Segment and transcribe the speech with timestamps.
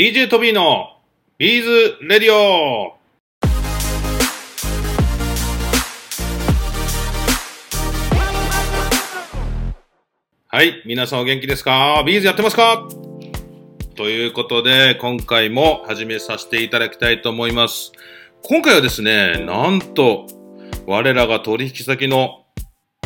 [0.00, 0.96] DJ トビーの
[1.36, 2.96] ビーズレディオ
[10.48, 12.02] はい、皆さんお元気ですか？
[12.06, 12.88] ビーズやってますか？
[13.94, 17.92] ということで、今回も始めさせていただきたいと思います。
[18.42, 20.26] 今回はですね、なんと、
[20.86, 22.46] 我らが取引先の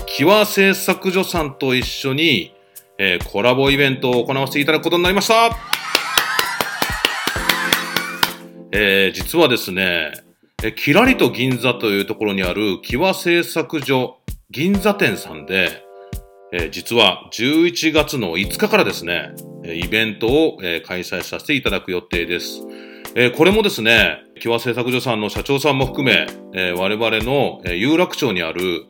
[0.06, 2.54] 貴和製作所さんと一緒に、
[2.98, 5.73] えーコラボイベントを行わせていただくことになりました。
[8.77, 10.10] えー実はですね、
[10.60, 14.19] えキラリと銀座というところにあるキワ製作所
[14.50, 15.70] 銀座店さんで、
[16.52, 19.30] えー実は11月の5日からですね、
[19.64, 22.62] イベントを、え開催させていただく予定です。
[23.14, 28.86] えこれもですね、キワ製作所さんの社長さんも含め、え我々の、え有楽町にある、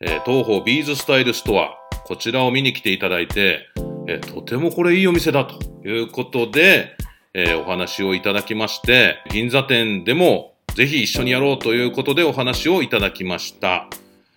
[0.00, 1.68] え東方ビーズスタイルストア、
[2.04, 3.60] こちらを見に来ていただいて、
[4.08, 6.96] えとてもこれいいお店だということで、
[7.34, 13.88] えーお話をいただきまして、銀座店でもぜひ一緒にやろうということでお話をいただきました。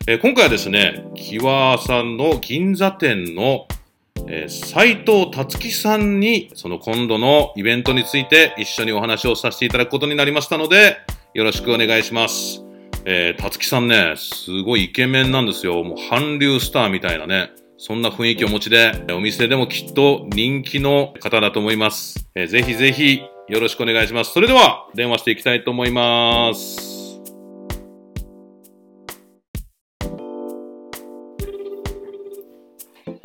[0.07, 3.67] えー今回はですね、キワさんの銀座店の
[4.27, 10.97] えー斉藤達樹さんに、その今度のイベントについて一緒にお話をさせていただくことになりましたので、
[11.33, 12.63] よろしくお願いします。
[13.05, 15.83] えー、達樹さんね、すごいイケメンなんですよ。
[15.83, 17.49] もう韓流スターみたいなね、
[17.85, 22.29] そんな雰囲気をお持ちで、お店でもきっと人気の方だと思います。
[22.33, 24.31] えーぜひぜひよろしくお願いします。
[24.31, 27.19] それでは、電話していきたいと思います。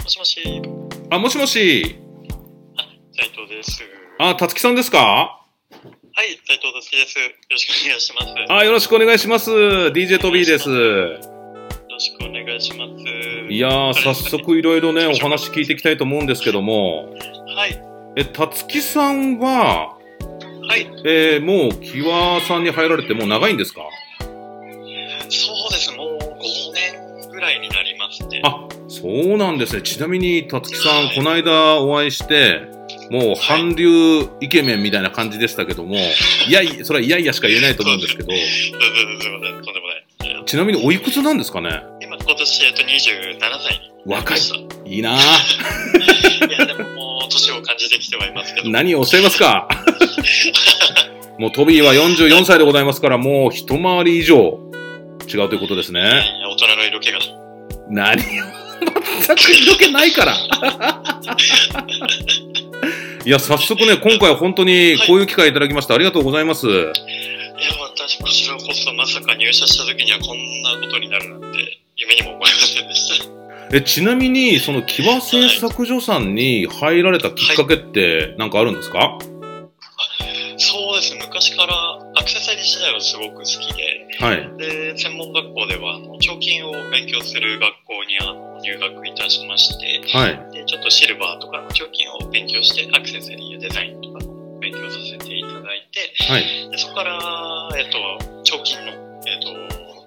[0.03, 0.63] もしもし、
[1.09, 1.97] あ、もしもし。
[3.13, 3.81] 斉藤です。
[4.19, 4.99] あ、達樹さんですか？
[4.99, 7.17] はい、斉藤達です。
[7.17, 8.27] よろしくお願いします。
[8.27, 9.53] よあ、よろしくお願いします。
[9.53, 10.69] DJ トビーです。
[10.69, 13.05] ろしくお願いします。
[13.49, 17.09] いやー、早速いろいろね、お話聞いていきたいと思うんですけども、
[17.57, 17.81] はい、
[18.17, 19.97] え、たつきさんは、
[20.69, 23.81] はい、えー、もう、キワさんに入られてもう長いんですか？
[25.31, 25.91] そうです。
[25.97, 26.19] もう5
[27.23, 28.43] 年ぐらいになりますね。
[28.45, 29.83] あ、そうなんですね。
[29.83, 32.63] ちなみに、たつきさん、この間お会いして、
[33.11, 35.97] もう、韓流イケメンみたいな感じでしたけども、
[36.49, 36.53] い。
[36.53, 38.37] やい、それはいやいやしか言えないと思うんですけど、す。
[38.37, 40.05] いません、とんでもない。
[40.43, 41.83] えちなみにおいくつなんですかね？
[42.39, 44.39] 今、今年、えっと、27歳若い。
[44.87, 46.51] いい いなぁ。
[46.59, 48.71] や、でももう、年を感じてきてはいますけど。
[48.71, 49.69] 何をおっしゃいますか
[51.39, 54.59] もうトビーは44歳でございますから、もう一回り以上
[55.33, 56.01] 違うということですね。
[56.01, 57.19] いや大人の色気が。
[57.91, 58.23] 何を？
[59.27, 60.37] 全く色気ないから。
[63.25, 66.67] いや、早速ね、今回は本当にこういう機会いただきましてありがとうございます。
[66.67, 66.85] いや、
[67.95, 71.38] 私、こちらこそ、まさか入社した時にはこんなことになるな
[73.71, 79.19] え、ちなみに、その木場製作所さんに入られたきっかけって何かあるんですか？
[80.57, 84.51] そうですね、昔からアクセサリー時代はすごく好きで、はい。
[84.59, 90.55] で、専門学校では、あの彫金を勉強する学校にあの入学いたしまして、はい。
[90.55, 96.71] で、ちょっとシルバーとかの彫金を勉強して、アクセサリーやデザインとかの勉強させていただいて、はい。
[96.71, 98.93] でそこから、えっと、彫金の、
[99.27, 99.55] えっと、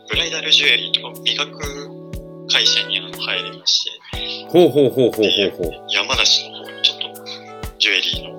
[0.09, 2.00] ブライダルジュエリーとかを磨く
[2.50, 3.91] 会社にあの入りまして、
[4.50, 5.88] ほうほうほうほうほうほう。
[5.90, 7.24] 山梨の方にちょっと、
[7.79, 8.31] ジュエリーの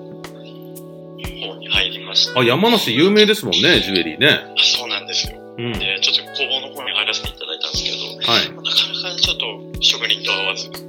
[1.47, 4.29] 方に入りまして、あ、山梨有名ですもんね、ジュエリーね。
[4.29, 5.39] あそうなんですよ。
[5.59, 5.73] うん。
[5.73, 5.81] はい。
[5.81, 10.71] で、ちょっと工房の方に入らせていただいたんですけど、なかなかちょっと職人と合わず、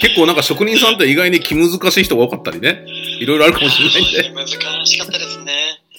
[0.00, 2.84] 結構なんか職人さんって意外に気難しい人が多かったりね。
[3.20, 4.30] いろいろあるかもしれないんで。
[4.34, 4.46] 難
[4.86, 5.52] しかったですね。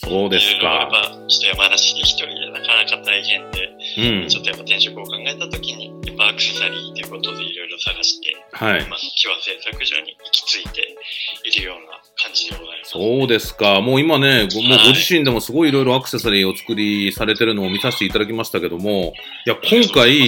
[0.03, 0.89] そうですか。
[0.91, 4.29] ぱ、ちょっと山梨に一人でなかなか大変で、うん。
[4.29, 8.81] ちょっとやっぱ転職を考えたときに、やっぱアクセサリーということでいろいろ探して、はい。
[8.81, 10.97] 今の木和製作所に行き着いて
[11.43, 12.91] いるような感じでございます。
[12.91, 13.81] そうですか。
[13.81, 19.13] もう今ね、ごもうはいご自身でもすごいいろいろアクセサリーを作りされてるのを見させていただきましたけども、
[19.45, 20.27] いや、今回、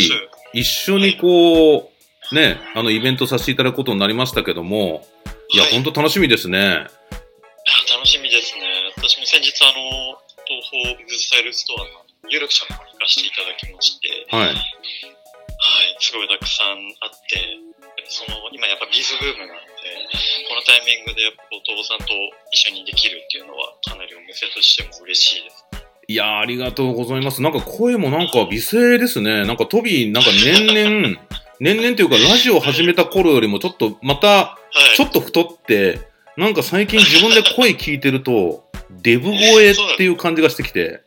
[0.53, 1.91] 一緒にこ
[2.31, 5.06] う、ね、あのイベントさせていただくことになりましたけども、
[5.53, 6.59] いや、はい本当楽しみですね。
[6.59, 8.61] あ楽しみですね。
[8.97, 11.85] 私も先日、あの、東方ビズスタイルストアの
[12.29, 14.47] 有楽町の方に行かせていただきまして、はい。
[14.47, 14.58] はい、
[16.00, 17.59] すごいたくさんあって、
[18.08, 19.64] その、今やっぱビーズブームなんで、
[20.47, 22.14] このタイミングでやっぱお父さんと
[22.52, 25.66] 一緒にできるっていうのは、かなりお店としても嬉しいです。
[26.08, 27.41] いやーありがとうございます。
[27.41, 29.46] なんか声もなんか美声ですね。
[29.46, 31.20] なんかトビー、なんか年々、
[31.59, 34.58] 年々というかラジオ始めた頃よりもちょっとまた、は
[34.94, 34.97] い。
[34.97, 35.99] ちょっと太って、
[36.35, 41.02] なんか最近自分で声聞いてると、デブ声っていう感じがしてきて。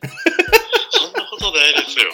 [1.73, 2.05] ないですよ。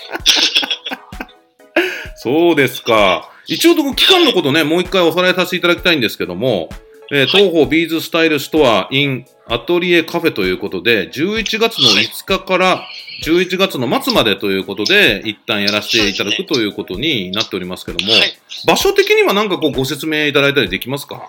[2.16, 3.30] そうですか。
[3.48, 6.70] 一応、期間のことね、もう一回おさらいさせていただきたいんですけども、
[7.12, 12.88] えートーホービーズスタイルストア in アトリエカフェということで、11月の5日から
[13.26, 18.38] 11月の末までということで、一旦やらせていただくということになっておりますけども、はい。
[18.66, 21.16] 場所的にはなんかこうご説明いただいたりできますか？
[21.16, 21.22] は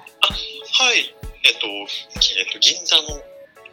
[0.94, 1.14] い。
[1.42, 3.20] えっと、きえっと、銀座の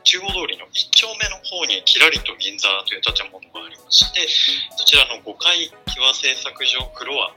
[0.04, 4.28] 中央通りの1丁目の方にキラリトギンザという建物がありまして、
[4.76, 7.34] そちらの5階キワ製作所フロア、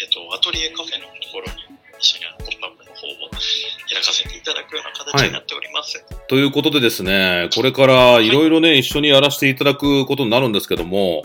[0.00, 6.04] えっと、アトリエカフェのところに一緒にあのポップアップの方を開かせていただくような形になっております。
[6.28, 11.24] ということでですね、これからいろいろね、一緒にやらせていただくことになるんですけども、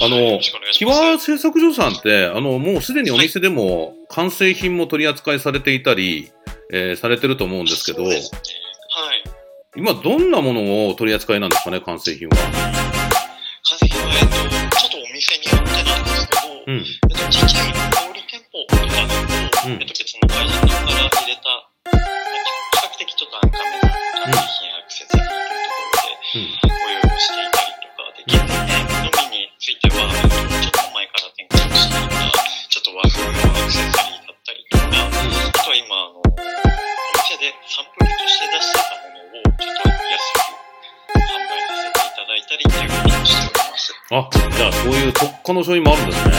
[0.00, 0.40] あの
[0.72, 6.30] キワ製作所さんって、あの、もうすでにお店でも完成品も取り扱いされていたり、
[6.72, 8.22] えーされてると思うんですけどね。
[9.74, 9.80] はい。
[9.80, 12.36] 今どんなものを取り扱いなんですかね、完成品は。
[12.36, 14.34] 完成品は、えっと、
[14.78, 16.76] ちょっとお店によってなんですけど、うん。
[16.76, 21.13] えっと、ちっちゃい小売店舗とかだと、うんえっと、別の会社さんから
[45.44, 46.34] そういう特化の商品もあるんですね。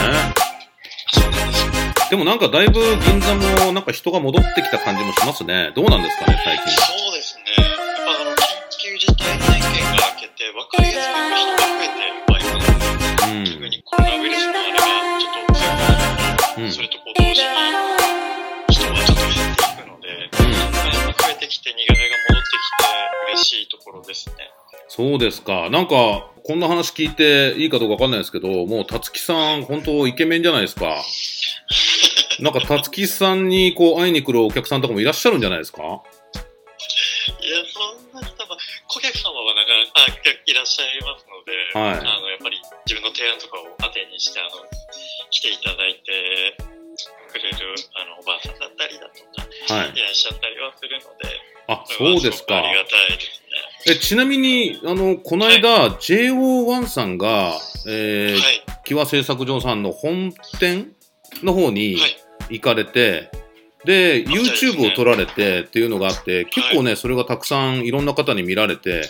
[2.09, 5.71] でもなんかだいぶ銀座もなんか人が戻ってきた感じもしますね。
[5.75, 6.67] どうなんですかね、最近。
[6.71, 7.43] そうですね。
[7.57, 7.75] やっ
[8.05, 8.37] ぱあの、緊
[8.81, 12.01] 急事態宣言が明けて、分かりやすく人が増えて
[12.33, 13.45] はいますうん。
[13.45, 17.45] 特にコロナウイルスのあれがちょっと強くなうんそれとこう同時に
[18.69, 22.89] 人はちょっと減っていくので、まあやっぱ増えてきて、苦手が戻ってきて
[23.33, 24.35] 嬉しいところですね。
[24.87, 25.69] そうですか。
[25.69, 31.01] なんか、こんな話聞いていいかどうかわかんないですけど、もう、たつきさん、本当イケメンじゃないですか。
[32.39, 35.81] なんか、たつきさんにこう会いに来るお客さんとかもいらっしゃるんじゃないですか？
[35.81, 35.97] いや、
[37.65, 38.57] そんなに多分、
[38.87, 44.49] 顧客様はなかなかあいらっしゃいますので、はいあの、やっぱり自分の提案とかを当てにして、あの、
[45.31, 46.57] 来ていただいて
[47.33, 47.57] くれる、
[47.97, 49.97] あの、おばあさんだったりだとか、はい。
[49.97, 51.41] いらっしゃったりはするので、
[51.73, 52.61] あ、そうですかあ。
[52.69, 53.44] りがたいですね。
[53.87, 57.53] え、ちなみに、あの、この間、JO1 さんが、
[57.87, 58.65] えー、はい。
[58.83, 60.91] キワ製作所さんの本店
[61.43, 62.17] の方にはい。
[62.49, 63.31] 行かれて、
[63.85, 69.09] で、そうで YouTube を撮られてっていうのがあって、結構ね、それがたくさんいろんな方に見られて、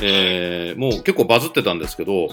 [0.00, 2.28] えー、もう結構バズってたんですけど、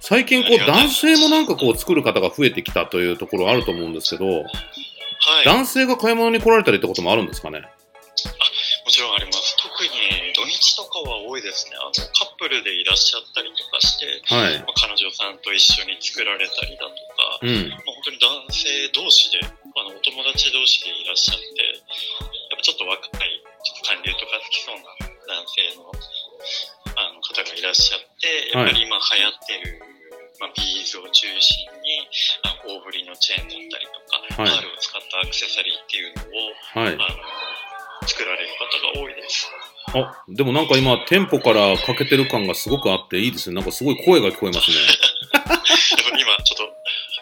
[0.00, 5.44] 最近こう男性もなんかこう作る方が増えてきたというところあると思うんですけど、はい。
[5.44, 7.62] 男性が買い物に来られたりってこともあるんですかね？
[11.40, 11.76] いですね。
[11.80, 14.60] あの、カップルでいらっしゃったりとかして、はい。
[14.60, 17.68] まあ、彼女さんと一緒に作られたりだとか、うん。
[17.72, 24.94] まあ、本当に男性同士で、あの、お友達同士でいらっしゃって、やっぱちょっと若い、ちょっと韓流とか好きそうな
[25.26, 25.90] 男性の、
[27.00, 29.82] あの、方がいらっしゃって、やっぱり今流行ってる、
[30.40, 32.08] まあ、ビーズを中心に、
[32.44, 36.94] あの大ぶりのチェーンだったりとか、はいパールを使ったアクセサリーっていうのを、はい。
[36.94, 38.49] あの、作られる。
[39.94, 43.56] あ、でもなんか今、店舗からかけてる感がすごくあっていいですね。
[43.56, 44.76] なんかすごい声が聞こえますね。
[44.76, 45.62] やっぱ
[46.18, 46.64] 今、ちょっと、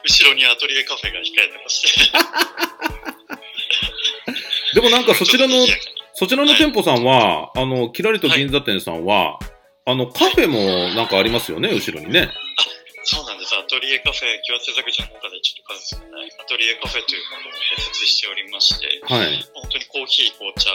[0.04, 1.88] 後ろにアトリエカフェが控えてまして。
[4.74, 5.54] でもなんかそちらの
[6.18, 9.38] そちらの店舗さんは、あの、キラリと銀座店さんは、
[9.86, 12.28] あの、カフェもなんかありますよね、後ろにね。
[13.04, 13.54] そうなんです。
[13.54, 19.48] アトリエカフェ、清瀬作所の中でちょっと数少ないアトリエカフェというものを併設しておりまして、はい。
[19.54, 20.68] 本当にコーヒー、紅茶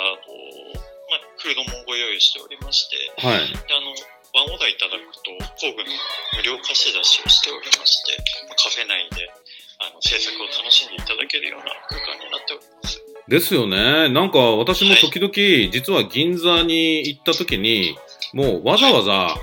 [1.43, 3.51] フードもご用意しておりまして、はい。
[3.51, 3.91] であの、
[4.31, 5.91] ワンオーダーいただくと、工具の
[6.39, 8.15] 無料貸し出しをしておりまして、
[8.47, 9.27] まあカフェ内で、
[9.83, 13.03] あの、制作を楽しんでいただけるような空間になっております。
[13.27, 14.09] ですよね。
[14.09, 17.97] なんか私も時々、実は銀座に行った時に、
[18.33, 19.35] もうわざわざ、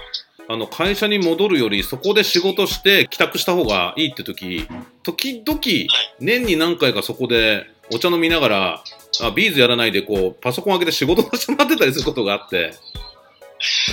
[0.49, 4.67] あの、会社に戻るより、そこで仕事して帰宅した方がいいって時、
[5.03, 5.61] 時々、
[6.19, 8.85] 年に何回かそこでお茶飲みながら、
[9.23, 12.73] あビーズやらないで、こう、パソコン開けて仕事をしてもらってたりすることがあって、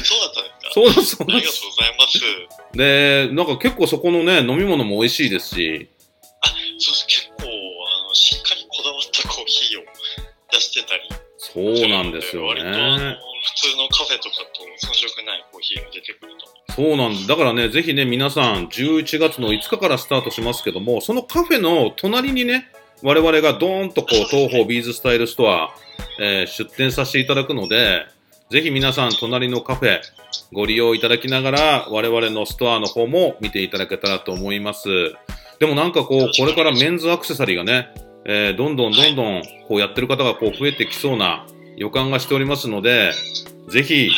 [0.03, 1.23] そうだったんですか？
[1.23, 1.69] そうそうありがとう。
[1.69, 2.77] ございます。
[2.77, 5.89] で、なんか結構そこのね、飲み物も美味しいですし、
[6.79, 9.83] そうです結構、あの、しっかりこだわったコーヒーを
[10.51, 11.01] 出してたり。
[11.39, 12.61] そうなんですよね。
[12.61, 12.65] 普
[13.69, 16.33] 通のカフェとかと遜色ないコーヒーが出てくる
[16.67, 16.73] と。
[16.73, 17.27] そうなんです。
[17.27, 22.69] だからね、ぜひね、皆さん、11月の5日からスタートしますけども、そのカフェの隣にね、
[23.03, 25.69] 我々がドーンとこう、トーホービーズスタイルストア、
[26.19, 28.05] えー出店させていただくので、
[28.49, 29.99] ぜひ皆さん、隣のカフェ、
[30.51, 34.87] ご利用いただきながら、我々のストアの方も見ていただけたらと思います。
[35.59, 37.89] でもなんかこう、これからメンズアクセサリーがね、
[38.25, 43.11] えーどんどんどんどん、こうやってる方がこう増えてきそうな、予感がしておりますので、
[43.69, 44.09] ぜひ、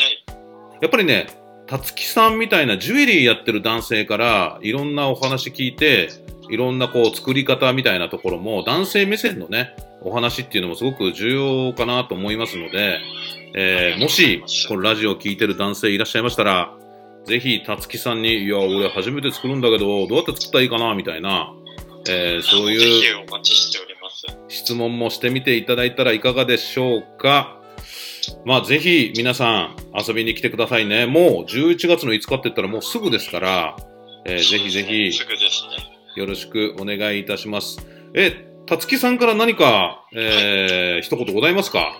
[0.81, 1.27] やっぱりね、
[1.67, 6.09] たつきさんみたいなジュエリーやってる男性からいろんなお話聞いて、
[6.49, 12.99] いろんなこう作り方みたいなところも男性目線のね、お話っていうのもすごく重要かなと思いますので、
[13.55, 16.73] えーもしこのラジオを聞いてる男性いらっしゃいましたら、
[17.25, 21.53] ぜひたつきさんに、いや、俺初めて作るんだけど、どうやって作ったらいいかなみたいな、
[22.09, 24.25] えーそうぜいうひお待ちしております。
[24.47, 27.59] 質問もしてみていただいたらいかがでしょうか。
[28.45, 31.05] まあ、ぜひ皆さん遊びに来てくださいね。
[31.05, 33.75] もう11月の5日って言ったらもうすぐですから、
[34.25, 35.98] えーぜひぜひすぐですね。
[36.19, 37.79] よろしくお願いいたします。
[38.13, 41.95] え、たつきさんから何か、えー、一言ございますか？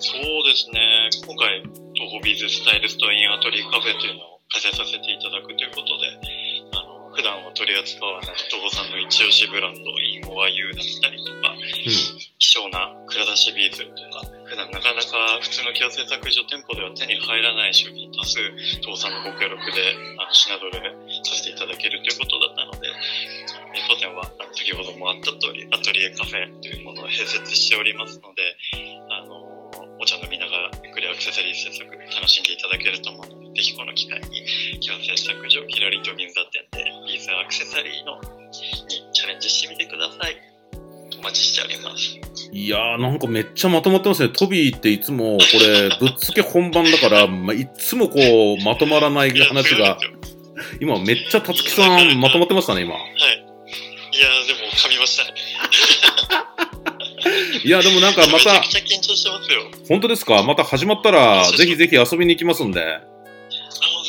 [0.00, 1.10] そうですね。
[1.28, 1.60] 今回、
[1.92, 6.08] トーホービーズスタイルストア in アトリエカフェというのを開催させていただくということで、
[6.72, 11.52] あの、普段は取り扱わないトーホーさんの一押しブランド、インゴアユーだったりとか、
[12.40, 18.40] 希少な蔵出しビーズとか、普段なかなか普通の貴和製作所店舗では手に入らない商品多数、
[18.80, 20.80] 東さんのご協力であの品取れ
[21.24, 22.88] させていただけるということだったので、
[23.88, 28.56] 当店は先ほどもあった通り、アトリエカフェというものを併設しておりますので、
[29.10, 29.44] あの、
[30.00, 34.44] お茶飲みながらゆっくりアクセサリー制作楽しんでいただけると思うので、ぜひこの機会に、
[34.80, 40.36] 共製作所キラリと銀座店でビーズアクセサリーのにチャレンジしてみてください。
[41.18, 42.18] お待ちしております。
[42.52, 44.28] いやー、なんかめっちゃまとまってますね。
[44.28, 49.98] トビーっていつも、これ、ぶっつけ本番だから、まあ、いつもこう、まとまらない話が、
[50.80, 52.94] 今めっちゃたつきさんまとまってましたね、今。
[52.94, 53.02] はい。
[53.02, 53.06] い
[54.20, 55.30] やー、でも噛みましたね。
[57.64, 59.62] いや、でもなんかまためちゃく、ちゃ緊張してますよ。
[59.88, 60.42] 本当ですか？
[60.42, 62.86] また始まったら、ぜひぜひ遊びに行きますんで、ぜ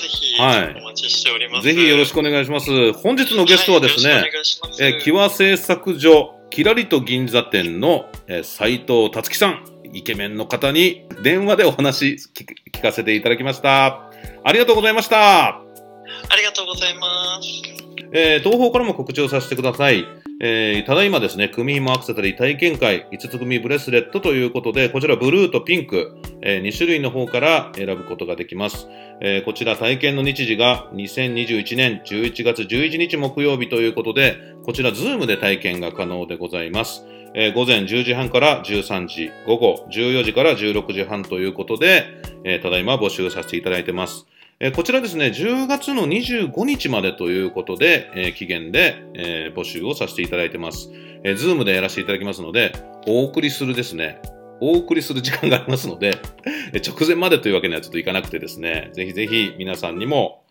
[0.07, 1.65] ひ、はいお待ちしております。
[1.65, 2.93] ぜひよろしくお願いします。
[2.93, 4.31] 本日のゲストはですね、はい
[4.81, 14.09] えー、キワ製作所、キラリと銀座店の、えー、斉藤達樹さん、イケメンの方に電話でお話聞聞かせていただきました。
[14.43, 15.64] ありがとうございました。
[16.29, 17.49] ありがとうございます。
[18.11, 20.05] えートーホーからも告知をさせてください。
[20.41, 28.87] えーただいまですね、組紐アクセサリー体験会、5つ組ブレスレットということで、こちらブルーとピンク、え2種類の方から選ぶことができます。
[29.21, 37.05] えーこちら体験の日時が2021年11月11日木曜日ということで、こちらズームで体験が可能でございます。
[37.33, 42.03] えー午前10時半から13時、午後14時から16時半ということで、
[42.43, 44.27] えーただいま募集させていただいてます。
[44.73, 50.89] こちらですね、10月の25日までということで、え期限で、え募集をさせていただいてます。
[51.25, 52.71] えー、ズームでやらせていただきますので、
[53.05, 54.21] お送りするですね、
[54.61, 56.17] お送りする時間がありますので、
[56.87, 60.43] 直前までというわけにはちょっといかなくてですね、ぜひぜひ皆さんにも、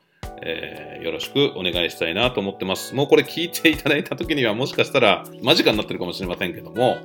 [0.43, 2.95] えーよろしくお願いしたいなと思ってます。
[2.95, 6.99] もうこれ聞いていただいた時にはもしかしたら間近になってるかもしれませんけども、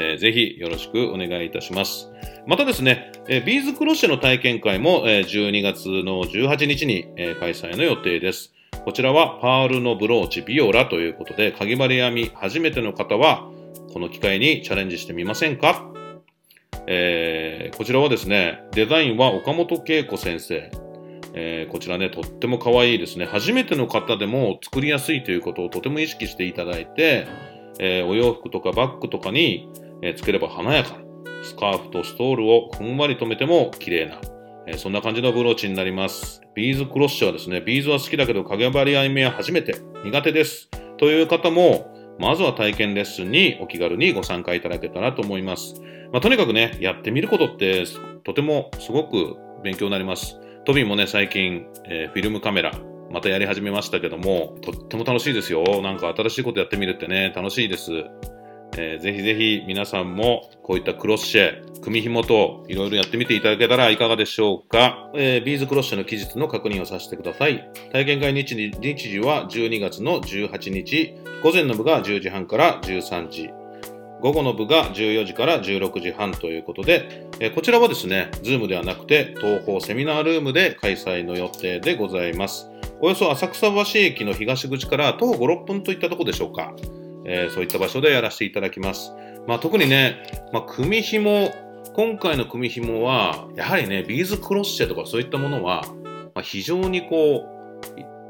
[0.00, 2.10] えーぜひよろしくお願いいたします。
[2.46, 8.52] またですね、えービーズクロッシェの体験会も、えー12月の18日に、えー開催の予定です。
[8.84, 13.48] こちらはパールのブローチビオラということで、かぎ針編み初めての方は、
[13.94, 15.90] この機会にチャレンジしてみませんか？
[16.86, 20.70] えーこちらはですね、デザインは岡本恵子先生。
[21.32, 23.24] えーこちらね、とっても可愛いですね。
[23.24, 27.26] 初めての方でも作りやすいということをとても意識していただいて、
[27.78, 29.70] えーお洋服とかバッグとかに、
[30.02, 31.03] えつければ華やかな。
[31.44, 34.20] スカーフとストールをふんわり留めても綺麗な。
[34.66, 36.40] えそんな感じのブローチになります。
[36.54, 39.74] ビーズクロッシェはですね、ビーズは好きだけどかぎ針編みは初めて
[40.04, 40.70] 苦手です。
[40.96, 45.74] という方も、まずは体験レッスンにお気軽にご参加いただけたらと思います。
[46.12, 47.84] まあ、とにかくね、やってみることって
[48.24, 50.38] とてもすごく勉強になります。
[50.64, 52.72] トビーもね、最近、えーフィルムカメラ、
[53.10, 55.82] またやり始めましたけども、とっても楽しいですよ。
[55.82, 57.90] なんか新しいことやってみるってね、楽しいです。
[58.76, 65.10] えーぜひぜひ皆さんもこういったクロッシェ、組紐といろいろやってみていただけたらいかがでしょうか。
[65.14, 67.68] えービーズクロッシェの期日の確認をさせてください。
[67.92, 73.50] 体験会日時日時は12月の18日、午前の部が10時半から13時、
[74.20, 82.70] 午後の部が14時から16時半ということで、えーこちらはですね、ズームではなくて、東方セミナールームで開催の予定でございます。
[83.00, 86.74] およそ浅草橋駅の東口から徒歩5、6分といったところでしょうか。
[87.26, 89.12] えーそういった場所でやらせていただきます。
[89.46, 90.16] まあ、特にね、
[90.52, 91.52] まあ、組紐、
[91.94, 95.82] 今回の組紐は、やはりね、ビーズクロッシェとかそういったものは、
[96.34, 97.48] まあ、非常にこう、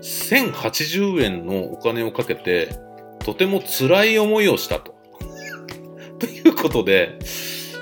[0.00, 2.78] 1080円のお金をかけて、
[3.18, 4.94] とても辛い思いをしたと。
[6.20, 7.18] ということで、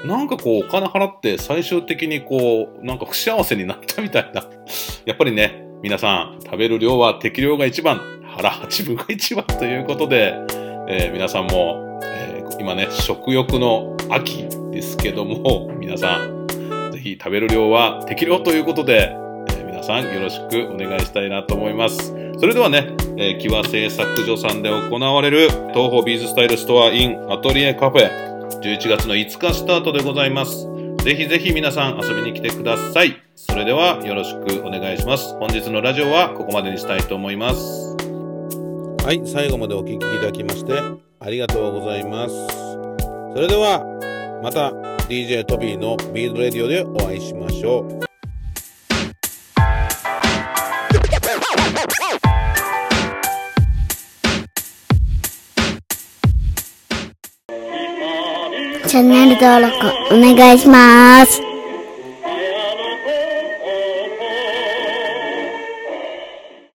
[0.07, 4.49] なんかこう、お金払って最終的にこう、なんか不幸せになったみたいな。
[5.05, 8.03] やっぱりね、皆さん、食べる量は適量が一番、
[8.37, 10.35] 腹八分が一番ということで、
[10.87, 16.47] えー皆さんも、えー今ね、食欲の秋ですけども、皆さん、
[16.93, 19.17] ぜひ食べる量は適量ということで、
[19.49, 22.15] えー皆さんよろしくお願いしたいなと思います。
[22.39, 28.11] それではね、えー、貴和製作所さんで行われるトーホービーズスタイルストア in アトリエカフェ
[28.61, 30.80] 11月の5日スタートでございます。
[31.03, 33.23] ぜひぜひ皆さん遊びに来てください。
[33.35, 35.35] それではよろしくお願いします。
[35.39, 37.97] 本日のラジオはここまでにしたいと思います。
[39.03, 40.75] はい、最後までお聴きいただきまして
[41.19, 42.35] ありがとうございます。
[43.33, 43.83] それでは
[44.43, 44.73] また
[45.09, 48.10] DJ トビーのビーズレディオでお会いしましょう。
[58.91, 61.50] チャンネル登録お願いします。